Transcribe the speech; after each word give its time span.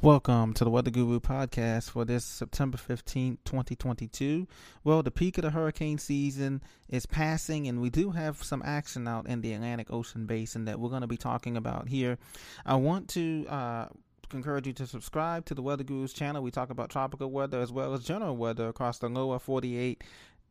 Welcome 0.00 0.54
to 0.54 0.62
the 0.62 0.70
Weather 0.70 0.92
Guru 0.92 1.18
podcast 1.18 1.90
for 1.90 2.04
this 2.04 2.24
September 2.24 2.78
15th, 2.78 3.38
2022. 3.44 4.46
Well, 4.84 5.02
the 5.02 5.10
peak 5.10 5.38
of 5.38 5.42
the 5.42 5.50
hurricane 5.50 5.98
season 5.98 6.62
is 6.88 7.04
passing, 7.04 7.66
and 7.66 7.80
we 7.80 7.90
do 7.90 8.12
have 8.12 8.40
some 8.44 8.62
action 8.64 9.08
out 9.08 9.26
in 9.26 9.40
the 9.40 9.54
Atlantic 9.54 9.88
Ocean 9.90 10.24
basin 10.24 10.66
that 10.66 10.78
we're 10.78 10.88
going 10.90 11.00
to 11.00 11.08
be 11.08 11.16
talking 11.16 11.56
about 11.56 11.88
here. 11.88 12.16
I 12.64 12.76
want 12.76 13.08
to 13.08 13.44
uh, 13.48 13.86
encourage 14.32 14.68
you 14.68 14.72
to 14.74 14.86
subscribe 14.86 15.46
to 15.46 15.54
the 15.54 15.62
Weather 15.62 15.82
Guru's 15.82 16.12
channel. 16.12 16.44
We 16.44 16.52
talk 16.52 16.70
about 16.70 16.90
tropical 16.90 17.32
weather 17.32 17.60
as 17.60 17.72
well 17.72 17.92
as 17.92 18.04
general 18.04 18.36
weather 18.36 18.68
across 18.68 19.00
the 19.00 19.08
lower 19.08 19.40
48 19.40 20.04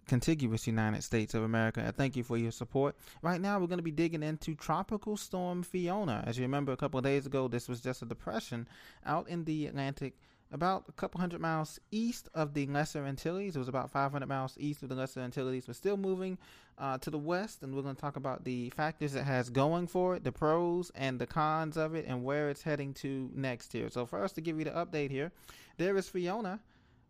contiguous 0.08 0.66
United 0.66 1.04
States 1.04 1.34
of 1.34 1.44
America. 1.44 1.84
I 1.86 1.92
thank 1.92 2.16
you 2.16 2.24
for 2.24 2.38
your 2.38 2.52
support. 2.52 2.96
Right 3.22 3.40
now, 3.40 3.60
we're 3.60 3.68
going 3.68 3.80
to 3.80 3.84
be 3.84 3.92
digging 3.92 4.24
into 4.24 4.56
Tropical 4.56 5.18
Storm 5.18 5.64
Fiona. 5.64 6.24
As 6.26 6.38
you 6.38 6.44
remember, 6.44 6.72
a 6.72 6.78
couple 6.78 6.98
of 6.98 7.04
days 7.04 7.26
ago, 7.26 7.48
this 7.48 7.68
was 7.68 7.82
just 7.82 8.02
a 8.02 8.06
depression 8.06 8.68
out 9.06 9.28
in 9.28 9.44
the 9.44 9.68
Atlantic, 9.68 10.16
about 10.52 10.86
a 10.88 10.94
couple 10.94 11.20
hundred 11.20 11.42
miles 11.42 11.80
east 11.92 12.30
of 12.34 12.54
the 12.54 12.66
Lesser 12.68 13.06
Antilles. 13.06 13.56
It 13.56 13.60
was 13.60 13.68
about 13.68 13.92
500 13.92 14.28
miles 14.28 14.56
east 14.58 14.82
of 14.84 14.90
the 14.90 14.96
Lesser 14.96 15.20
Antilles. 15.20 15.68
We're 15.68 15.74
still 15.74 15.98
moving 15.98 16.38
uh, 16.78 16.98
to 17.00 17.10
the 17.10 17.18
west, 17.18 17.64
and 17.64 17.76
we're 17.76 17.82
going 17.82 17.96
to 17.96 18.02
talk 18.02 18.16
about 18.16 18.44
the 18.44 18.70
factors 18.72 19.16
it 19.16 19.24
has 19.24 19.50
going 19.50 19.88
for 19.88 20.16
it, 20.16 20.24
the 20.24 20.32
pros 20.32 20.92
and 20.96 21.20
the 21.20 21.28
cons 21.28 21.76
of 21.76 21.96
it, 21.96 22.06
and 22.08 22.24
where 22.24 22.50
it's 22.50 22.62
heading 22.62 22.94
to 22.96 23.30
next 23.36 23.74
here. 23.74 23.90
So, 23.90 24.06
first, 24.06 24.36
to 24.36 24.42
give 24.42 24.58
you 24.58 24.66
the 24.66 24.72
update 24.72 25.12
here, 25.12 25.32
there 25.78 25.98
is 25.98 26.08
Fiona. 26.08 26.60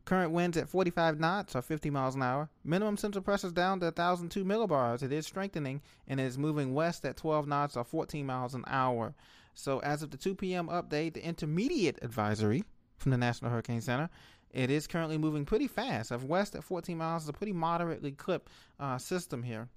Current 0.08 0.32
winds 0.32 0.56
at 0.56 0.70
45 0.70 1.20
knots 1.20 1.54
or 1.54 1.62
50 1.62 1.90
miles 1.90 2.16
an 2.16 2.24
hour. 2.24 2.50
Minimum 2.64 2.96
central 2.96 3.22
pressure 3.22 3.48
is 3.48 3.52
down 3.52 3.82
to 3.82 3.88
1,002 3.88 4.46
millibars. 4.46 5.04
It 5.04 5.12
is 5.12 5.28
strengthening 5.28 5.82
and 6.08 6.18
is 6.18 6.38
moving 6.38 6.74
west 6.74 7.04
at 7.04 7.18
12 7.18 7.46
knots 7.46 7.76
or 7.76 7.84
14 7.84 8.26
miles 8.26 8.54
an 8.54 8.64
hour. 8.68 9.14
So 9.54 9.80
as 9.80 10.04
of 10.04 10.12
the 10.12 10.16
2 10.16 10.36
p.m. 10.36 10.70
update, 10.70 11.16
the 11.16 11.26
intermediate 11.26 12.00
advisory 12.02 12.64
from 12.96 13.12
the 13.12 13.18
National 13.18 13.52
Hurricane 13.52 13.82
Center, 13.82 14.10
it 14.50 14.72
is 14.72 14.88
currently 14.88 15.18
moving 15.18 15.44
pretty 15.44 15.68
fast. 15.68 16.12
Of 16.12 16.24
west 16.24 16.56
at 16.56 16.64
14 16.64 16.98
miles 16.98 17.24
is 17.24 17.30
a 17.30 17.34
pretty 17.34 17.52
moderately 17.52 18.14
clip 18.14 18.50
uh, 18.80 18.98
system 18.98 19.44
here 19.44 19.68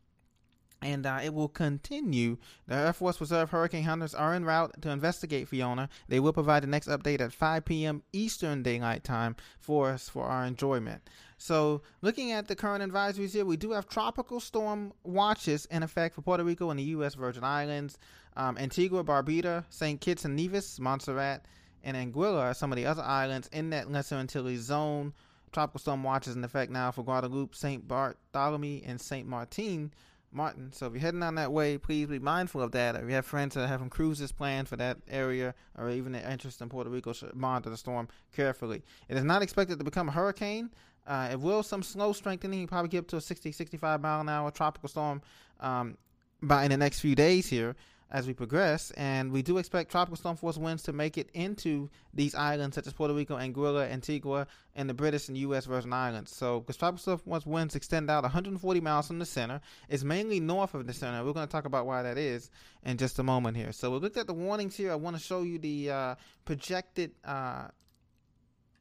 and 0.83 1.07
uh, 1.07 1.21
it 1.23 1.35
will 1.35 1.49
continue. 1.49 2.37
The 2.67 2.75
Air 2.75 2.93
Force 2.93 3.21
Reserve 3.21 3.51
Hurricane 3.51 3.85
Hunters 3.85 4.15
are 4.15 4.35
en 4.35 4.45
route 4.45 4.81
to 4.83 4.91
investigate 4.91 5.49
Fiona. 5.49 5.89
They 6.09 6.21
will 6.21 6.33
provide 6.33 6.63
the 6.63 6.69
next 6.69 6.89
update 6.89 7.21
at 7.21 7.33
5 7.33 7.65
p.m. 7.65 8.03
Eastern 8.13 8.63
Daylight 8.63 9.05
Time 9.05 9.37
for 9.59 9.91
us 9.91 10.09
for 10.09 10.25
our 10.25 10.45
enjoyment. 10.45 11.03
So, 11.39 11.83
looking 12.03 12.33
at 12.33 12.49
the 12.49 12.57
current 12.57 12.85
advisories 12.85 13.33
here, 13.33 13.47
we 13.47 13.57
do 13.57 13.71
have 13.71 13.89
tropical 13.89 14.41
storm 14.41 14.93
watches 15.05 15.67
in 15.67 15.83
effect 15.83 16.15
for 16.15 16.23
Puerto 16.23 16.45
Rico 16.45 16.71
and 16.71 16.79
the 16.79 16.85
U.S. 16.85 17.15
Virgin 17.15 17.45
Islands. 17.45 17.99
Um, 18.37 18.59
Antigua, 18.59 19.03
Barbuda, 19.03 19.65
St. 19.71 20.01
Kitts 20.01 20.25
and 20.25 20.37
Nevis, 20.37 20.79
Montserrat, 20.79 21.47
and 21.83 21.97
Anguilla 21.97 22.41
are 22.41 22.55
some 22.55 22.73
of 22.73 22.77
the 22.77 22.87
other 22.87 23.03
islands 23.03 23.49
in 23.53 23.71
that 23.71 23.91
Lesser 23.91 24.17
Antilles 24.17 24.61
zone. 24.61 25.15
Tropical 25.53 25.81
storm 25.81 26.05
watches 26.05 26.37
in 26.37 26.45
effect 26.45 26.71
now 26.71 26.93
for 26.93 27.03
Guadeloupe, 27.03 27.55
St. 27.55 27.89
Bartholomew, 27.89 28.83
and 28.85 29.01
St. 29.01 29.27
Martin. 29.27 29.93
Martin. 30.33 30.73
So 30.73 30.87
if 30.87 30.93
you're 30.93 31.01
heading 31.01 31.21
down 31.21 31.35
that 31.37 31.53
way, 31.53 31.79
please 31.79 32.07
be 32.07 32.19
mindful 32.19 32.63
of 32.63 32.73
that. 32.73 32.97
If 32.97 33.09
you 33.09 33.15
have 33.15 33.27
friends 33.27 33.55
that 33.55 33.69
have 33.69 33.89
cruises 33.91 34.33
planned 34.33 34.69
for 34.69 34.77
that 34.77 34.99
area 35.09 35.55
or 35.77 35.91
even 35.91 36.15
an 36.15 36.31
interest 36.31 36.61
in 36.61 36.69
Puerto 36.69 36.91
Rico, 36.91 37.13
should 37.13 37.35
monitor 37.35 37.71
the 37.71 37.77
storm 37.77 38.09
carefully. 38.35 38.83
It 39.09 39.17
is 39.17 39.25
not 39.25 39.43
expected 39.43 39.79
to 39.79 39.85
become 39.85 40.09
a 40.09 40.13
hurricane. 40.13 40.71
Uh, 41.07 41.29
it 41.33 41.41
will 41.41 41.63
some 41.63 41.83
slow 41.83 42.13
strengthening, 42.13 42.67
probably 42.67 42.89
get 42.89 42.99
up 43.01 43.09
to 43.09 43.17
a 43.17 43.21
60, 43.21 43.53
65 43.53 44.01
mile 44.01 44.21
an 44.21 44.29
hour 44.29 44.51
tropical 44.51 44.89
storm 44.89 45.23
um, 45.59 45.97
by 46.43 46.65
in 46.65 46.71
the 46.71 46.77
next 46.77 47.01
few 47.01 47.15
days 47.15 47.49
here 47.49 47.75
as 48.11 48.27
we 48.27 48.35
progress, 48.35 48.91
and 48.93 49.31
we 49.31 49.41
do 49.41 49.59
expect 49.59 49.91
tropical 49.91 50.17
storm 50.17 50.37
force 50.37 50.57
winds 50.57 50.83
to 50.83 50.93
make 50.93 51.17
it 51.17 51.31
into 51.33 51.89
these 52.13 52.35
islands 52.35 52.75
such 52.75 52.87
as 52.87 52.93
Puerto 52.93 53.15
Rico, 53.15 53.37
Anguilla, 53.37 53.89
Antigua, 53.91 54.49
and 54.75 54.91
the 54.91 54.95
British 54.95 55.29
and 55.29 55.39
U.S. 55.39 55.67
Virgin 55.67 55.93
Islands. 55.93 56.35
So, 56.35 56.61
because 56.61 56.77
tropical 56.77 56.99
storm 56.99 57.19
force 57.19 57.47
winds 57.47 57.77
extend 57.77 58.11
out 58.11 58.25
140 58.25 58.81
miles 58.81 59.07
from 59.07 59.21
the 59.21 59.27
center, 59.27 59.61
it's 59.89 60.03
mainly 60.03 60.41
north 60.41 60.75
of 60.75 60.87
the 60.87 60.93
center. 60.93 61.25
We're 61.25 61.33
going 61.33 61.47
to 61.47 61.53
talk 61.53 61.67
about 61.67 61.87
why 61.87 62.03
that 62.03 62.19
is 62.19 62.51
in 62.85 62.97
just 62.97 63.19
a 63.21 63.23
moment 63.23 63.57
here. 63.57 63.71
So, 63.73 63.91
we 63.93 63.99
looked 63.99 64.17
at 64.17 64.27
the 64.27 64.35
warnings 64.35 64.77
here. 64.77 64.91
I 64.91 64.97
want 64.97 65.17
to 65.17 65.23
show 65.23 65.43
you 65.43 65.59
the 65.59 65.91
uh, 65.91 66.15
projected. 66.45 67.13
Uh, 67.25 67.69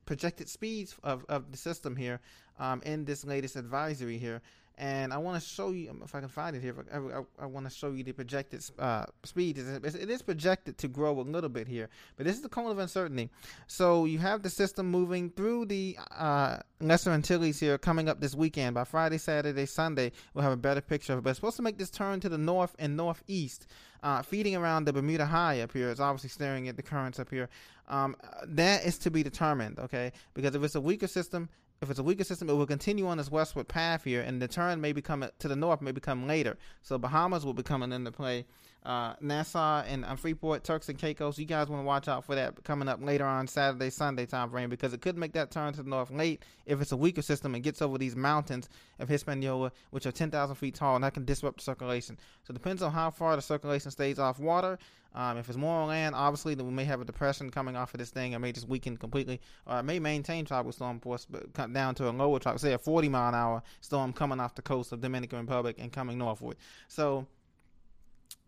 projected 0.05 0.49
speeds 0.49 0.95
of, 1.03 1.23
of 1.29 1.51
the 1.51 1.57
system 1.57 1.95
here 1.95 2.19
um, 2.57 2.81
in 2.83 3.05
this 3.05 3.23
latest 3.23 3.55
advisory 3.55 4.17
here 4.17 4.41
and 4.79 5.13
I 5.13 5.17
want 5.17 5.41
to 5.41 5.47
show 5.47 5.71
you 5.71 5.93
if 6.03 6.15
I 6.15 6.21
can 6.21 6.29
find 6.29 6.55
it 6.55 6.61
here. 6.61 6.73
I, 6.91 6.97
I, 6.97 7.43
I 7.43 7.45
want 7.45 7.69
to 7.69 7.69
show 7.69 7.91
you 7.91 8.03
the 8.03 8.13
projected 8.13 8.63
uh, 8.79 9.05
speed. 9.23 9.57
It 9.57 10.09
is 10.09 10.21
projected 10.21 10.77
to 10.77 10.87
grow 10.87 11.19
a 11.19 11.21
little 11.21 11.49
bit 11.49 11.67
here, 11.67 11.89
but 12.15 12.25
this 12.25 12.35
is 12.37 12.41
the 12.41 12.49
cone 12.49 12.71
of 12.71 12.79
uncertainty. 12.79 13.29
So 13.67 14.05
you 14.05 14.19
have 14.19 14.41
the 14.41 14.49
system 14.49 14.89
moving 14.89 15.31
through 15.31 15.65
the 15.65 15.97
uh, 16.17 16.59
Lesser 16.79 17.11
Antilles 17.11 17.59
here, 17.59 17.77
coming 17.77 18.07
up 18.07 18.21
this 18.21 18.35
weekend. 18.35 18.73
By 18.73 18.85
Friday, 18.85 19.17
Saturday, 19.17 19.65
Sunday, 19.65 20.13
we'll 20.33 20.43
have 20.43 20.53
a 20.53 20.57
better 20.57 20.81
picture 20.81 21.11
of 21.11 21.19
it. 21.19 21.21
But 21.23 21.31
it's 21.31 21.39
supposed 21.39 21.57
to 21.57 21.61
make 21.61 21.77
this 21.77 21.89
turn 21.89 22.21
to 22.21 22.29
the 22.29 22.37
north 22.37 22.73
and 22.79 22.95
northeast, 22.95 23.67
uh, 24.01 24.21
feeding 24.21 24.55
around 24.55 24.85
the 24.85 24.93
Bermuda 24.93 25.25
High 25.25 25.59
up 25.59 25.73
here. 25.73 25.89
It's 25.89 25.99
obviously 25.99 26.29
staring 26.29 26.69
at 26.69 26.77
the 26.77 26.83
currents 26.83 27.19
up 27.19 27.29
here. 27.29 27.49
Um, 27.89 28.15
that 28.45 28.85
is 28.85 28.97
to 28.99 29.11
be 29.11 29.23
determined, 29.23 29.77
okay? 29.79 30.13
Because 30.33 30.55
if 30.55 30.63
it's 30.63 30.75
a 30.75 30.81
weaker 30.81 31.07
system, 31.07 31.49
if 31.81 31.89
it's 31.89 31.99
a 31.99 32.03
weaker 32.03 32.23
system, 32.23 32.49
it 32.49 32.53
will 32.53 32.65
continue 32.65 33.07
on 33.07 33.17
this 33.17 33.31
westward 33.31 33.67
path 33.67 34.03
here, 34.03 34.21
and 34.21 34.41
the 34.41 34.47
turn 34.47 34.81
may 34.81 34.91
become 34.91 35.25
to 35.39 35.47
the 35.47 35.55
north 35.55 35.81
may 35.81 35.91
become 35.91 36.27
later. 36.27 36.57
So 36.81 36.97
Bahamas 36.97 37.45
will 37.45 37.53
be 37.53 37.63
coming 37.63 37.91
into 37.91 38.11
play. 38.11 38.45
Uh, 38.85 39.13
Nassau 39.19 39.83
and 39.83 40.05
uh, 40.05 40.15
Freeport, 40.15 40.63
Turks 40.63 40.87
and 40.87 40.97
Caicos. 40.97 41.37
You 41.37 41.45
guys 41.45 41.67
want 41.67 41.81
to 41.81 41.85
watch 41.85 42.07
out 42.07 42.23
for 42.23 42.35
that 42.35 42.63
coming 42.63 42.87
up 42.87 43.03
later 43.03 43.25
on 43.25 43.45
Saturday, 43.45 43.89
Sunday 43.89 44.25
time 44.25 44.49
frame 44.49 44.69
because 44.69 44.93
it 44.93 45.01
could 45.01 45.17
make 45.17 45.33
that 45.33 45.51
turn 45.51 45.73
to 45.73 45.83
the 45.83 45.89
north 45.89 46.11
late 46.11 46.43
if 46.65 46.81
it's 46.81 46.93
a 46.93 46.97
weaker 46.97 47.21
system 47.21 47.55
and 47.55 47.63
gets 47.63 47.81
over 47.81 47.97
these 47.97 48.15
mountains 48.15 48.69
of 48.99 49.09
Hispaniola, 49.09 49.73
which 49.91 50.05
are 50.05 50.13
10,000 50.13 50.55
feet 50.55 50.75
tall, 50.75 50.95
and 50.95 51.03
that 51.03 51.13
can 51.13 51.25
disrupt 51.25 51.61
circulation. 51.61 52.17
So 52.43 52.51
it 52.51 52.53
depends 52.53 52.81
on 52.81 52.93
how 52.93 53.11
far 53.11 53.35
the 53.35 53.41
circulation 53.41 53.91
stays 53.91 54.17
off 54.17 54.39
water 54.39 54.79
um, 55.13 55.37
if 55.37 55.49
it's 55.49 55.57
more 55.57 55.81
on 55.81 55.87
land, 55.87 56.13
obviously, 56.15 56.53
then 56.53 56.67
we 56.67 56.71
may 56.71 56.85
have 56.85 57.01
a 57.01 57.05
depression 57.05 57.49
coming 57.49 57.75
off 57.75 57.93
of 57.93 57.99
this 57.99 58.11
thing. 58.11 58.33
It 58.33 58.39
may 58.39 58.51
just 58.51 58.67
weaken 58.67 58.95
completely, 58.95 59.41
or 59.65 59.79
it 59.79 59.83
may 59.83 59.99
maintain 59.99 60.45
tropical 60.45 60.71
storm 60.71 60.99
force, 60.99 61.25
but 61.25 61.53
come 61.53 61.73
down 61.73 61.95
to 61.95 62.09
a 62.09 62.11
lower 62.11 62.39
tropical, 62.39 62.59
say 62.59 62.73
a 62.73 62.77
40 62.77 63.09
mile 63.09 63.29
an 63.29 63.35
hour 63.35 63.63
storm 63.81 64.13
coming 64.13 64.39
off 64.39 64.55
the 64.55 64.61
coast 64.61 64.91
of 64.91 65.01
Dominican 65.01 65.39
Republic 65.39 65.77
and 65.79 65.91
coming 65.91 66.17
northward. 66.17 66.57
So 66.87 67.25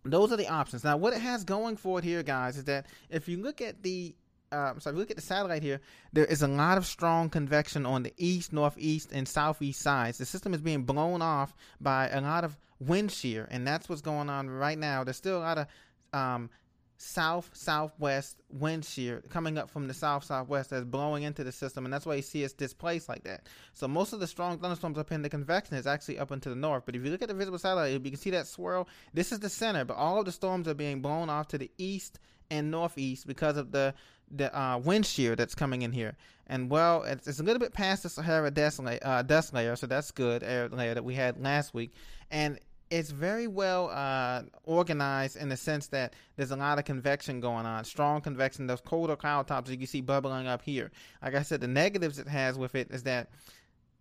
those 0.03 0.31
are 0.31 0.37
the 0.37 0.47
options. 0.47 0.83
Now, 0.83 0.97
what 0.97 1.13
it 1.13 1.21
has 1.21 1.43
going 1.43 1.77
for 1.77 1.99
it 1.99 2.05
here, 2.05 2.21
guys, 2.23 2.57
is 2.57 2.65
that 2.65 2.85
if 3.09 3.27
you 3.27 3.37
look 3.37 3.61
at 3.61 3.81
the 3.81 4.15
um, 4.53 4.81
so 4.81 4.89
if 4.89 4.95
you 4.95 4.99
look 4.99 5.11
at 5.11 5.15
the 5.15 5.21
satellite 5.21 5.63
here, 5.63 5.79
there 6.11 6.25
is 6.25 6.41
a 6.41 6.47
lot 6.47 6.77
of 6.77 6.85
strong 6.85 7.29
convection 7.29 7.85
on 7.85 8.03
the 8.03 8.13
east, 8.17 8.51
northeast, 8.51 9.11
and 9.13 9.25
southeast 9.25 9.79
sides. 9.79 10.17
The 10.17 10.25
system 10.25 10.53
is 10.53 10.59
being 10.59 10.83
blown 10.83 11.21
off 11.21 11.55
by 11.79 12.09
a 12.09 12.19
lot 12.19 12.43
of 12.43 12.57
wind 12.77 13.13
shear, 13.13 13.47
and 13.49 13.65
that's 13.65 13.87
what's 13.87 14.01
going 14.01 14.29
on 14.29 14.49
right 14.49 14.77
now. 14.77 15.05
There's 15.05 15.15
still 15.15 15.37
a 15.37 15.39
lot 15.39 15.57
of 15.57 15.67
um, 16.13 16.49
south 16.97 17.49
southwest 17.53 18.43
wind 18.51 18.85
shear 18.85 19.23
coming 19.29 19.57
up 19.57 19.71
from 19.71 19.87
the 19.87 19.93
south 19.93 20.23
southwest 20.23 20.69
that's 20.69 20.85
blowing 20.85 21.23
into 21.23 21.43
the 21.43 21.51
system, 21.51 21.85
and 21.85 21.93
that's 21.93 22.05
why 22.05 22.15
you 22.15 22.21
see 22.21 22.43
it's 22.43 22.53
displaced 22.53 23.09
like 23.09 23.23
that. 23.23 23.47
So 23.73 23.87
most 23.87 24.13
of 24.13 24.19
the 24.19 24.27
strong 24.27 24.59
thunderstorms 24.59 24.99
up 24.99 25.11
in 25.11 25.23
the 25.23 25.29
convection 25.29 25.75
is 25.77 25.87
actually 25.87 26.19
up 26.19 26.31
into 26.31 26.49
the 26.49 26.55
north. 26.55 26.83
But 26.85 26.95
if 26.95 27.03
you 27.03 27.09
look 27.09 27.23
at 27.23 27.27
the 27.27 27.33
visible 27.33 27.57
satellite, 27.57 27.91
you 27.93 27.99
can 27.99 28.17
see 28.17 28.29
that 28.31 28.45
swirl. 28.45 28.87
This 29.13 29.31
is 29.31 29.39
the 29.39 29.49
center, 29.49 29.83
but 29.83 29.97
all 29.97 30.19
of 30.19 30.25
the 30.25 30.31
storms 30.31 30.67
are 30.67 30.75
being 30.75 31.01
blown 31.01 31.29
off 31.29 31.47
to 31.49 31.57
the 31.57 31.71
east 31.77 32.19
and 32.51 32.69
northeast 32.69 33.25
because 33.25 33.57
of 33.57 33.71
the 33.71 33.93
the 34.33 34.57
uh, 34.57 34.77
wind 34.77 35.05
shear 35.05 35.35
that's 35.35 35.55
coming 35.55 35.81
in 35.81 35.91
here. 35.91 36.15
And 36.47 36.69
well, 36.69 37.03
it's, 37.03 37.27
it's 37.27 37.39
a 37.39 37.43
little 37.43 37.59
bit 37.59 37.73
past 37.73 38.03
the 38.03 38.09
Sahara 38.09 38.51
dust 38.51 38.79
layer, 38.79 38.99
uh, 39.01 39.21
dust 39.23 39.53
layer, 39.53 39.75
so 39.75 39.87
that's 39.87 40.11
good 40.11 40.43
air 40.43 40.69
layer 40.69 40.93
that 40.93 41.03
we 41.03 41.15
had 41.15 41.41
last 41.41 41.73
week. 41.73 41.93
And 42.29 42.59
it's 42.91 43.09
very 43.09 43.47
well 43.47 43.89
uh, 43.89 44.43
organized 44.65 45.37
in 45.37 45.47
the 45.47 45.55
sense 45.55 45.87
that 45.87 46.13
there's 46.35 46.51
a 46.51 46.57
lot 46.57 46.77
of 46.77 46.83
convection 46.83 47.39
going 47.39 47.65
on, 47.65 47.85
strong 47.85 48.19
convection. 48.19 48.67
Those 48.67 48.81
colder 48.81 49.15
cloud 49.15 49.47
tops 49.47 49.71
you 49.71 49.77
can 49.77 49.87
see 49.87 50.01
bubbling 50.01 50.45
up 50.45 50.61
here. 50.61 50.91
Like 51.23 51.33
I 51.33 51.41
said, 51.41 51.61
the 51.61 51.69
negatives 51.69 52.19
it 52.19 52.27
has 52.27 52.57
with 52.57 52.75
it 52.75 52.91
is 52.91 53.03
that 53.03 53.29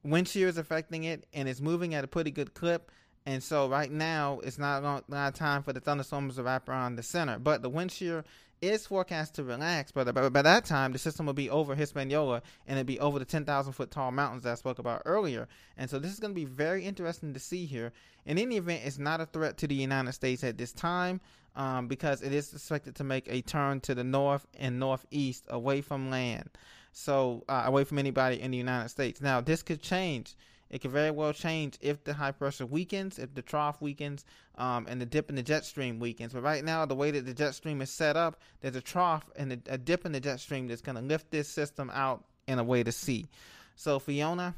wind 0.03 0.27
shear 0.27 0.49
is 0.49 0.59
affecting 0.59 1.05
it, 1.05 1.25
and 1.33 1.49
it's 1.49 1.61
moving 1.61 1.95
at 1.95 2.03
a 2.03 2.09
pretty 2.09 2.33
good 2.33 2.53
clip. 2.53 2.91
And 3.27 3.43
so 3.43 3.69
right 3.69 3.91
now, 3.91 4.41
it's 4.43 4.59
not 4.59 4.83
a 4.83 5.03
lot 5.09 5.35
time 5.35 5.63
for 5.63 5.73
the 5.73 5.81
thunderstorms 5.81 6.37
to 6.37 6.43
wrap 6.43 6.69
around 6.69 6.97
the 6.97 7.03
center. 7.03 7.39
But 7.39 7.63
the 7.63 7.69
wind 7.69 7.93
shear 7.93 8.25
is 8.63 8.87
forecast 8.87 9.35
to 9.35 9.45
relax, 9.45 9.91
but 9.91 10.13
by, 10.15 10.29
by 10.29 10.43
that 10.43 10.65
time, 10.65 10.93
the 10.93 10.99
system 10.99 11.27
will 11.27 11.33
be 11.33 11.49
over 11.49 11.75
Hispaniola 11.75 12.43
and 12.67 12.79
it'll 12.79 12.87
be 12.87 13.01
over 13.01 13.19
the 13.19 13.25
10,000 13.25 13.73
foot 13.73 13.91
tall 13.91 14.11
mountains 14.11 14.43
that 14.43 14.53
I 14.53 14.55
spoke 14.55 14.79
about 14.79 15.03
earlier. 15.07 15.49
And 15.77 15.89
so 15.89 15.99
this 15.99 16.13
is 16.13 16.21
going 16.21 16.33
to 16.33 16.41
be 16.41 16.45
very 16.45 16.85
interesting 16.85 17.33
to 17.33 17.41
see 17.41 17.65
here. 17.65 17.93
In 18.27 18.39
any 18.39 18.57
event, 18.57 18.83
it's 18.85 18.99
not 18.99 19.21
a 19.21 19.27
threat 19.27 19.57
to 19.59 19.67
the 19.67 19.75
United 19.75 20.13
States 20.13 20.45
at 20.45 20.59
this 20.59 20.73
time 20.73 21.21
um, 21.57 21.89
because 21.89 22.23
it 22.23 22.33
is 22.33 22.53
expected 22.53 22.97
to 22.97 23.05
make 23.05 23.29
a 23.29 23.41
turn 23.43 23.81
to 23.81 23.95
the 23.95 24.05
north 24.05 24.47
and 24.59 24.79
northeast 24.79 25.45
away 25.49 25.81
from 25.81 26.11
land. 26.11 26.51
So, 26.93 27.45
uh, 27.49 27.63
away 27.67 27.85
from 27.85 27.99
anybody 27.99 28.41
in 28.41 28.51
the 28.51 28.59
United 28.59 28.89
States. 28.89 29.21
Now, 29.21 29.41
this 29.41 29.63
could 29.63 29.81
change 29.81 30.35
It 30.71 30.81
could 30.81 30.93
very 30.93 31.11
well 31.11 31.33
change 31.33 31.77
if 31.81 32.05
the 32.05 32.15
high 32.15 32.31
pressure 32.31 32.65
weakens, 32.65 33.19
if 33.19 33.35
the 33.35 33.43
trough 33.43 33.83
weakens, 33.83 34.25
um, 34.57 34.87
and 34.89 35.01
the 35.01 35.07
dip 35.07 35.29
in 35.29 35.37
the 35.37 35.43
jet 35.43 35.65
stream 35.65 35.99
weakens. 35.99 36.33
But 36.33 36.43
right 36.43 36.65
now, 36.65 36.87
the 36.87 36.95
way 36.95 37.11
that 37.11 37.27
the 37.27 37.35
jet 37.35 37.55
stream 37.55 37.83
is 37.83 37.91
set 37.91 38.17
up, 38.17 38.41
there's 38.61 38.77
a 38.77 38.81
trough 38.81 39.29
and 39.37 39.61
a, 39.67 39.79
dip 39.79 40.07
in 40.07 40.13
the 40.13 40.21
jet 40.21 40.39
stream 40.39 40.69
that's 40.69 40.81
going 40.81 40.97
to 40.97 41.03
lift 41.03 41.31
this 41.31 41.49
system 41.49 41.91
out 41.93 42.25
in 42.47 42.59
a 42.59 42.65
way 42.65 42.85
to 42.85 42.93
sea. 42.93 43.27
So 43.75 43.99
Fiona, 43.99 44.55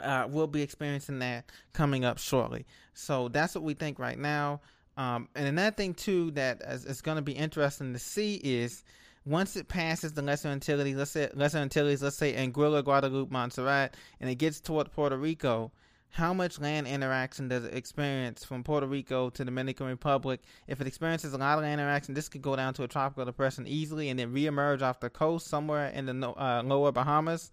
uh, 0.00 0.26
we'll 0.28 0.46
be 0.46 0.62
experiencing 0.62 1.18
that 1.18 1.50
coming 1.72 2.04
up 2.04 2.18
shortly. 2.18 2.66
So 2.94 3.28
that's 3.28 3.54
what 3.54 3.64
we 3.64 3.74
think 3.74 3.98
right 3.98 4.18
now. 4.18 4.60
Um, 4.96 5.28
and 5.34 5.46
another 5.46 5.74
thing 5.74 5.94
too 5.94 6.30
that 6.32 6.62
is, 6.62 6.84
is 6.84 7.02
going 7.02 7.16
to 7.16 7.22
be 7.22 7.32
interesting 7.32 7.92
to 7.92 7.98
see 7.98 8.36
is 8.36 8.82
once 9.26 9.56
it 9.56 9.66
passes 9.66 10.12
the 10.12 10.22
lesser 10.22 10.48
Antilles, 10.48 10.94
let's 10.94 11.10
say 11.10 11.28
lesser 11.34 11.58
Antilles, 11.58 12.02
let's 12.02 12.16
say 12.16 12.34
Anguilla, 12.34 12.82
Guadeloupe, 12.82 13.30
Montserrat, 13.30 13.96
and 14.20 14.30
it 14.30 14.36
gets 14.36 14.60
toward 14.60 14.92
Puerto 14.92 15.18
Rico, 15.18 15.72
how 16.10 16.32
much 16.32 16.60
land 16.60 16.86
interaction 16.86 17.48
does 17.48 17.64
it 17.64 17.74
experience 17.74 18.44
from 18.44 18.62
Puerto 18.62 18.86
Rico 18.86 19.28
to 19.30 19.44
Dominican 19.44 19.86
Republic? 19.88 20.40
If 20.68 20.80
it 20.80 20.86
experiences 20.86 21.34
a 21.34 21.38
lot 21.38 21.58
of 21.58 21.64
land 21.64 21.80
interaction, 21.80 22.14
this 22.14 22.28
could 22.28 22.40
go 22.40 22.54
down 22.54 22.72
to 22.74 22.84
a 22.84 22.88
tropical 22.88 23.24
depression 23.24 23.66
easily 23.66 24.08
and 24.08 24.18
then 24.18 24.32
reemerge 24.32 24.80
off 24.80 25.00
the 25.00 25.10
coast 25.10 25.48
somewhere 25.48 25.88
in 25.88 26.06
the 26.06 26.30
uh, 26.30 26.62
lower 26.64 26.92
Bahamas, 26.92 27.50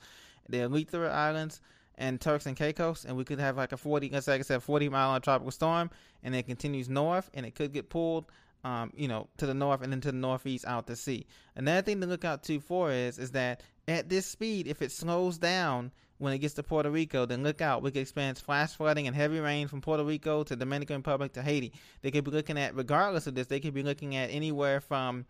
the 0.48 0.60
Eleuthera 0.60 1.12
Islands, 1.12 1.60
and 1.98 2.22
Turks 2.22 2.46
and 2.46 2.56
Caicos, 2.56 3.06
and 3.06 3.18
we 3.18 3.24
could 3.24 3.40
have 3.40 3.58
like 3.58 3.72
a 3.72 3.78
40, 3.78 4.10
let's 4.10 4.26
say, 4.28 4.34
like 4.34 4.42
I 4.42 4.44
said, 4.44 4.64
40 4.64 4.90
mile 4.90 5.20
tropical 5.20 5.52
storm, 5.52 5.90
and 6.24 6.36
it 6.36 6.46
continues 6.46 6.88
north, 6.88 7.30
and 7.34 7.46
it 7.46 7.56
could 7.56 7.74
get 7.74 7.90
pulled, 7.90 8.26
um, 8.64 8.92
you 8.96 9.08
know, 9.08 9.28
to 9.38 9.46
the 9.46 9.54
north 9.54 9.82
and 9.82 9.92
then 9.92 10.02
to 10.02 10.12
the 10.12 10.18
northeast 10.18 10.66
out 10.66 10.88
to 10.88 10.96
sea. 10.96 11.26
Another 11.56 11.82
thing 11.82 12.02
to 12.02 12.08
look 12.08 12.26
out 12.26 12.44
to 12.44 12.60
for 12.60 12.92
is, 12.92 13.20
is 13.20 13.32
that 13.32 13.62
at 13.88 14.10
this 14.10 14.26
speed, 14.26 14.68
if 14.68 14.82
it 14.82 14.92
slows 14.92 15.38
down 15.38 15.92
when 16.18 16.34
it 16.34 16.38
gets 16.38 16.54
to 16.54 16.64
Puerto 16.64 16.90
Rico, 16.90 17.26
then 17.26 17.44
look 17.44 17.62
out. 17.62 17.82
We 17.82 17.92
could 17.92 18.02
experience 18.02 18.40
flash 18.40 18.76
flooding 18.76 19.08
and 19.08 19.16
heavy 19.16 19.40
rain 19.40 19.68
from 19.68 19.82
Puerto 19.82 20.06
Rico 20.06 20.44
to 20.44 20.56
Dominican 20.56 20.98
Republic 20.98 21.34
to 21.34 21.42
Haiti. 21.42 21.74
They 22.02 22.12
could 22.12 22.24
be 22.24 22.32
looking 22.32 22.58
at, 22.58 22.76
regardless 22.76 23.28
of 23.28 23.36
this, 23.36 23.48
they 23.48 23.60
could 23.60 23.74
be 23.74 23.84
looking 23.84 24.16
at 24.16 24.30
anywhere 24.30 24.80
from 24.80 25.26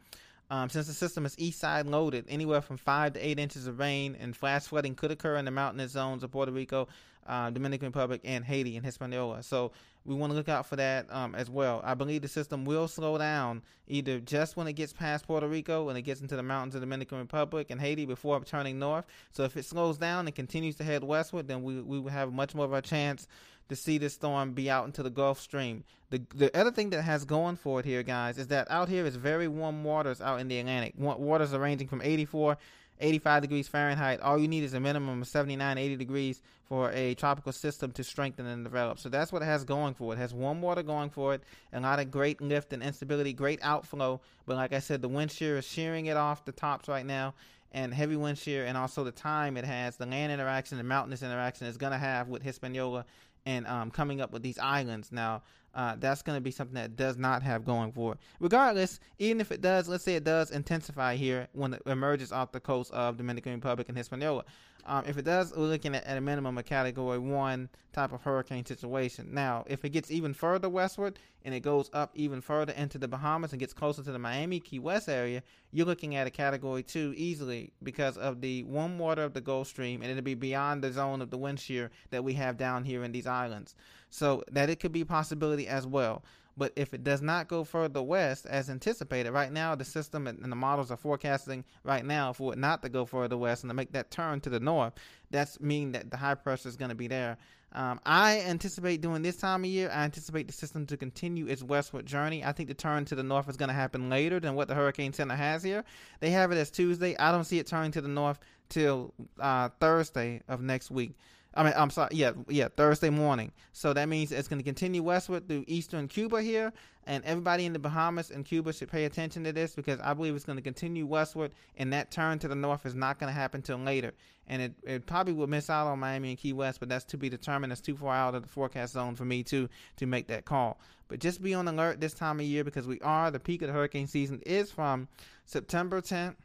um, 0.51 0.69
since 0.69 0.85
the 0.85 0.93
system 0.93 1.25
is 1.25 1.37
east 1.39 1.59
side 1.59 1.87
loaded, 1.87 2.25
anywhere 2.29 2.61
from 2.61 2.77
five 2.77 3.13
to 3.13 3.27
eight 3.27 3.39
inches 3.39 3.65
of 3.65 3.79
rain 3.79 4.15
and 4.19 4.35
flash 4.35 4.65
flooding 4.65 4.93
could 4.93 5.09
occur 5.09 5.37
in 5.37 5.45
the 5.45 5.51
mountainous 5.51 5.93
zones 5.93 6.23
of 6.23 6.31
Puerto 6.31 6.51
Rico, 6.51 6.87
uh, 7.27 7.49
Dominican 7.49 7.87
Republic, 7.87 8.21
and 8.23 8.43
Haiti 8.43 8.75
and 8.75 8.85
Hispaniola. 8.85 9.43
So 9.43 9.71
we 10.05 10.15
want 10.15 10.31
to 10.31 10.35
look 10.35 10.49
out 10.49 10.65
for 10.65 10.75
that 10.75 11.05
um, 11.09 11.35
as 11.35 11.49
well. 11.49 11.81
I 11.83 11.93
believe 11.93 12.21
the 12.21 12.27
system 12.27 12.65
will 12.65 12.87
slow 12.87 13.17
down 13.17 13.61
either 13.87 14.19
just 14.19 14.57
when 14.57 14.67
it 14.67 14.73
gets 14.73 14.93
past 14.93 15.25
Puerto 15.25 15.47
Rico 15.47 15.89
and 15.89 15.97
it 15.97 16.01
gets 16.01 16.21
into 16.21 16.35
the 16.35 16.43
mountains 16.43 16.75
of 16.75 16.81
Dominican 16.81 17.19
Republic 17.19 17.67
and 17.69 17.79
Haiti 17.79 18.05
before 18.05 18.43
turning 18.43 18.79
north. 18.79 19.05
So 19.31 19.43
if 19.43 19.55
it 19.55 19.65
slows 19.65 19.97
down 19.97 20.27
and 20.27 20.35
continues 20.35 20.75
to 20.77 20.83
head 20.83 21.03
westward, 21.03 21.47
then 21.47 21.63
we 21.63 21.81
we 21.81 21.99
will 21.99 22.11
have 22.11 22.33
much 22.33 22.53
more 22.53 22.65
of 22.65 22.73
a 22.73 22.81
chance 22.81 23.27
to 23.69 23.75
see 23.75 23.97
this 23.97 24.13
storm 24.13 24.51
be 24.51 24.69
out 24.69 24.85
into 24.85 25.03
the 25.03 25.09
Gulf 25.09 25.39
Stream. 25.39 25.83
The 26.09 26.21
the 26.35 26.55
other 26.57 26.71
thing 26.71 26.89
that 26.91 27.01
has 27.03 27.25
going 27.25 27.55
for 27.55 27.79
it 27.79 27.85
here, 27.85 28.03
guys, 28.03 28.37
is 28.37 28.47
that 28.47 28.69
out 28.69 28.89
here 28.89 29.05
is 29.05 29.15
very 29.15 29.47
warm 29.47 29.83
waters 29.83 30.21
out 30.21 30.39
in 30.39 30.47
the 30.47 30.59
Atlantic. 30.59 30.93
Waters 30.97 31.53
are 31.53 31.59
ranging 31.59 31.87
from 31.87 32.01
84 32.01 32.57
85 33.03 33.41
degrees 33.41 33.67
Fahrenheit. 33.67 34.21
All 34.21 34.39
you 34.39 34.47
need 34.47 34.63
is 34.63 34.73
a 34.73 34.79
minimum 34.79 35.21
of 35.21 35.27
79, 35.27 35.77
80 35.77 35.95
degrees 35.97 36.41
for 36.63 36.91
a 36.91 37.13
tropical 37.15 37.51
system 37.51 37.91
to 37.91 38.03
strengthen 38.03 38.45
and 38.45 38.63
develop. 38.63 38.97
So 38.97 39.09
that's 39.09 39.31
what 39.31 39.41
it 39.41 39.45
has 39.45 39.63
going 39.63 39.93
for 39.93 40.13
it. 40.13 40.15
It 40.15 40.19
has 40.19 40.33
warm 40.33 40.61
water 40.61 40.81
going 40.81 41.09
for 41.09 41.33
it, 41.33 41.43
a 41.73 41.79
lot 41.79 41.99
of 41.99 42.09
great 42.09 42.41
lift 42.41 42.71
and 42.73 42.81
instability, 42.81 43.33
great 43.33 43.59
outflow. 43.61 44.21
But 44.45 44.55
like 44.55 44.73
I 44.73 44.79
said, 44.79 45.01
the 45.01 45.09
wind 45.09 45.31
shear 45.31 45.57
is 45.57 45.65
shearing 45.65 46.05
it 46.05 46.17
off 46.17 46.45
the 46.45 46.51
tops 46.51 46.87
right 46.87 47.05
now. 47.05 47.33
And 47.73 47.91
heavy 47.91 48.15
wind 48.15 48.37
shear, 48.37 48.65
and 48.65 48.77
also 48.77 49.03
the 49.03 49.11
time 49.11 49.57
it 49.57 49.65
has, 49.65 49.95
the 49.97 50.05
land 50.05 50.31
interaction, 50.31 50.77
the 50.77 50.83
mountainous 50.83 51.23
interaction 51.23 51.65
is 51.65 51.75
going 51.75 51.91
to 51.91 51.97
have 51.97 52.27
with 52.27 52.43
Hispaniola 52.43 53.05
and 53.45 53.65
um, 53.67 53.89
coming 53.89 54.21
up 54.21 54.31
with 54.31 54.43
these 54.43 54.59
islands. 54.59 55.11
Now, 55.11 55.41
uh, 55.75 55.95
that's 55.99 56.21
going 56.21 56.37
to 56.37 56.41
be 56.41 56.51
something 56.51 56.75
that 56.75 56.95
does 56.95 57.17
not 57.17 57.41
have 57.41 57.65
going 57.65 57.91
for 57.91 58.13
it. 58.13 58.19
Regardless, 58.39 58.99
even 59.17 59.41
if 59.41 59.51
it 59.51 59.61
does, 59.61 59.89
let's 59.89 60.03
say 60.03 60.15
it 60.15 60.23
does 60.23 60.51
intensify 60.51 61.15
here 61.15 61.47
when 61.53 61.73
it 61.73 61.81
emerges 61.87 62.31
off 62.31 62.51
the 62.51 62.59
coast 62.59 62.91
of 62.91 63.17
Dominican 63.17 63.53
Republic 63.53 63.89
and 63.89 63.97
Hispaniola. 63.97 64.43
Um, 64.85 65.05
if 65.07 65.17
it 65.17 65.23
does, 65.23 65.53
we're 65.55 65.67
looking 65.67 65.95
at, 65.95 66.03
at 66.05 66.17
a 66.17 66.21
minimum 66.21 66.57
a 66.57 66.63
category 66.63 67.17
one 67.17 67.69
type 67.93 68.11
of 68.11 68.21
hurricane 68.21 68.65
situation. 68.65 69.29
Now, 69.31 69.63
if 69.67 69.85
it 69.85 69.89
gets 69.89 70.11
even 70.11 70.33
further 70.33 70.67
westward 70.67 71.19
and 71.45 71.53
it 71.53 71.61
goes 71.61 71.89
up 71.93 72.11
even 72.15 72.41
further 72.41 72.73
into 72.73 72.97
the 72.97 73.07
Bahamas 73.07 73.53
and 73.53 73.59
gets 73.59 73.73
closer 73.73 74.03
to 74.03 74.11
the 74.11 74.19
Miami 74.19 74.59
Key 74.59 74.79
West 74.79 75.07
area, 75.07 75.41
you're 75.71 75.85
looking 75.85 76.15
at 76.15 76.27
a 76.27 76.31
category 76.31 76.83
two 76.83 77.13
easily 77.15 77.71
because 77.81 78.17
of 78.17 78.41
the 78.41 78.63
warm 78.63 78.99
water 78.99 79.23
of 79.23 79.33
the 79.33 79.41
Gulf 79.41 79.67
Stream 79.67 80.01
and 80.01 80.11
it'll 80.11 80.23
be 80.23 80.35
beyond 80.35 80.83
the 80.83 80.91
zone 80.91 81.21
of 81.21 81.29
the 81.29 81.37
wind 81.37 81.59
shear 81.59 81.89
that 82.09 82.23
we 82.23 82.33
have 82.33 82.57
down 82.57 82.83
here 82.83 83.03
in 83.03 83.11
these 83.11 83.27
islands. 83.27 83.75
So 84.09 84.43
that 84.51 84.69
it 84.69 84.79
could 84.79 84.91
be 84.91 85.01
a 85.01 85.05
possibility 85.05 85.67
as 85.67 85.87
well. 85.87 86.23
But 86.55 86.73
if 86.75 86.93
it 86.93 87.03
does 87.03 87.21
not 87.21 87.47
go 87.47 87.63
further 87.63 88.01
west 88.01 88.45
as 88.45 88.69
anticipated, 88.69 89.31
right 89.31 89.51
now 89.51 89.75
the 89.75 89.85
system 89.85 90.27
and 90.27 90.51
the 90.51 90.55
models 90.55 90.91
are 90.91 90.97
forecasting 90.97 91.63
right 91.83 92.05
now 92.05 92.33
for 92.33 92.53
it 92.53 92.59
not 92.59 92.81
to 92.83 92.89
go 92.89 93.05
further 93.05 93.37
west 93.37 93.63
and 93.63 93.69
to 93.71 93.73
make 93.73 93.91
that 93.93 94.11
turn 94.11 94.39
to 94.41 94.49
the 94.49 94.59
north. 94.59 94.93
That's 95.31 95.59
mean 95.59 95.93
that 95.93 96.11
the 96.11 96.17
high 96.17 96.35
pressure 96.35 96.69
is 96.69 96.75
going 96.75 96.89
to 96.89 96.95
be 96.95 97.07
there. 97.07 97.37
Um, 97.75 97.99
I 98.05 98.41
anticipate 98.41 99.01
doing 99.01 99.23
this 99.23 99.37
time 99.37 99.63
of 99.63 99.69
year. 99.69 99.89
I 99.91 100.03
anticipate 100.03 100.45
the 100.45 100.53
system 100.53 100.85
to 100.87 100.97
continue 100.97 101.47
its 101.47 101.63
westward 101.63 102.05
journey. 102.05 102.45
I 102.45 102.51
think 102.51 102.69
the 102.69 102.75
turn 102.75 103.05
to 103.05 103.15
the 103.15 103.23
north 103.23 103.49
is 103.49 103.57
going 103.57 103.69
to 103.69 103.73
happen 103.73 104.11
later 104.11 104.39
than 104.39 104.53
what 104.53 104.67
the 104.67 104.75
Hurricane 104.75 105.11
Center 105.11 105.35
has 105.35 105.63
here. 105.63 105.83
They 106.19 106.29
have 106.29 106.51
it 106.51 106.57
as 106.57 106.69
Tuesday. 106.69 107.17
I 107.17 107.31
don't 107.31 107.45
see 107.45 107.57
it 107.57 107.65
turning 107.65 107.91
to 107.93 108.01
the 108.01 108.07
north 108.07 108.39
till 108.69 109.11
uh, 109.39 109.69
Thursday 109.79 110.41
of 110.47 110.61
next 110.61 110.91
week. 110.91 111.17
I 111.55 111.63
mean, 111.63 111.73
I'm 111.75 111.89
sorry. 111.89 112.09
Yeah, 112.13 112.31
yeah, 112.47 112.67
Thursday 112.75 113.09
morning. 113.09 113.51
So 113.73 113.93
that 113.93 114.09
means 114.09 114.31
it's 114.31 114.47
going 114.47 114.59
to 114.59 114.63
continue 114.63 115.03
westward 115.03 115.47
through 115.47 115.65
eastern 115.67 116.07
Cuba 116.07 116.41
here, 116.41 116.73
and 117.05 117.23
everybody 117.25 117.65
in 117.65 117.73
the 117.73 117.79
Bahamas 117.79 118.31
and 118.31 118.43
Cuba 118.43 118.73
should 118.73 118.91
pay 118.91 119.05
attention 119.05 119.43
to 119.43 119.51
this 119.51 119.75
because 119.75 119.99
I 119.99 120.13
believe 120.13 120.35
it's 120.35 120.45
going 120.45 120.57
to 120.57 120.63
continue 120.63 121.05
westward, 121.05 121.51
and 121.77 121.93
that 121.93 122.09
turn 122.09 122.39
to 122.39 122.47
the 122.47 122.55
north 122.55 122.85
is 122.85 122.95
not 122.95 123.19
going 123.19 123.31
to 123.31 123.39
happen 123.39 123.61
till 123.61 123.77
later. 123.77 124.13
And 124.47 124.61
it, 124.61 124.73
it 124.83 125.05
probably 125.05 125.33
will 125.33 125.47
miss 125.47 125.69
out 125.69 125.87
on 125.87 125.99
Miami 125.99 126.29
and 126.29 126.37
Key 126.37 126.53
West, 126.53 126.79
but 126.79 126.89
that's 126.89 127.05
to 127.05 127.17
be 127.17 127.29
determined. 127.29 127.71
It's 127.71 127.81
too 127.81 127.95
far 127.95 128.15
out 128.15 128.35
of 128.35 128.41
the 128.41 128.49
forecast 128.49 128.93
zone 128.93 129.15
for 129.15 129.25
me 129.25 129.43
to 129.43 129.69
to 129.97 130.05
make 130.05 130.27
that 130.27 130.45
call. 130.45 130.79
But 131.07 131.19
just 131.19 131.41
be 131.43 131.53
on 131.53 131.67
alert 131.67 132.01
this 132.01 132.13
time 132.13 132.39
of 132.39 132.45
year 132.45 132.63
because 132.63 132.87
we 132.87 132.99
are 133.01 133.29
the 133.29 133.39
peak 133.39 133.61
of 133.61 133.67
the 133.67 133.73
hurricane 133.73 134.07
season 134.07 134.41
is 134.45 134.71
from 134.71 135.07
September 135.45 136.01
10th 136.01 136.35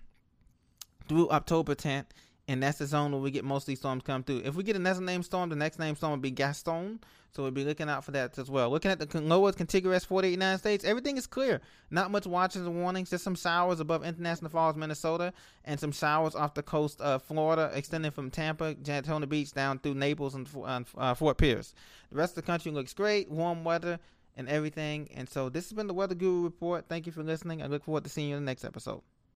through 1.09 1.31
October 1.31 1.75
10th 1.75 2.07
and 2.49 2.63
that's 2.63 2.79
the 2.79 2.87
zone 2.87 3.13
where 3.13 3.21
we 3.21 3.31
get 3.31 3.45
most 3.45 3.65
of 3.65 3.67
these 3.67 3.79
storms 3.79 4.03
come 4.03 4.25
through. 4.25 4.41
If 4.43 4.55
we 4.55 4.65
get 4.65 4.75
another 4.75 5.03
name 5.03 5.23
storm, 5.23 5.51
the 5.51 5.57
next 5.57 5.79
name 5.79 5.95
storm 5.95 6.13
will 6.13 6.19
be 6.19 6.31
Gaston. 6.31 6.99
So 7.31 7.43
we'll 7.43 7.53
be 7.53 7.63
looking 7.63 7.91
out 7.91 8.05
for 8.05 8.11
that 8.13 8.39
as 8.39 8.51
well. 8.51 8.71
Looking 8.71 8.91
at 8.91 8.99
the 8.99 9.21
lowest 9.21 9.59
contiguous 9.59 10.03
48 10.07 10.31
United 10.31 10.59
States, 10.59 10.83
everything 10.83 11.19
is 11.19 11.27
clear. 11.27 11.61
Not 11.91 12.11
much 12.11 12.27
watches 12.27 12.67
and 12.67 12.81
warnings. 12.81 13.11
Just 13.11 13.23
some 13.23 13.35
showers 13.35 13.81
above 13.81 14.03
International 14.03 14.51
Falls, 14.51 14.77
Minnesota, 14.77 15.35
and 15.67 15.79
some 15.79 15.93
showers 15.93 16.35
off 16.35 16.55
the 16.55 16.63
coast 16.63 17.03
of 17.03 17.23
Florida, 17.23 17.71
extending 17.75 18.11
from 18.11 18.31
Tampa, 18.31 18.75
Daytona 18.75 19.27
Beach 19.27 19.53
down 19.53 19.79
through 19.79 19.95
Naples 19.95 20.35
and 20.35 20.49
uh, 20.97 21.13
Fort 21.13 21.37
Pierce. 21.37 21.75
The 22.11 22.17
rest 22.17 22.33
of 22.33 22.37
the 22.37 22.51
country 22.51 22.73
looks 22.73 22.95
great, 22.95 23.31
warm 23.31 23.63
weather 23.63 23.99
and 24.39 24.49
everything. 24.49 25.11
And 25.15 25.29
so 25.29 25.51
this 25.51 25.65
has 25.67 25.75
been 25.75 25.87
the 25.87 25.95
Weather 25.95 26.15
Guru 26.15 26.45
Report. 26.45 26.87
Thank 26.89 27.05
you 27.05 27.13
for 27.13 27.23
listening. 27.23 27.63
I 27.63 27.67
look 27.67 27.85
forward 27.85 28.05
to 28.05 28.11
seeing 28.11 28.31
you 28.31 28.37
in 28.37 28.45
the 28.45 28.51
next 28.51 28.65
episode. 28.65 29.03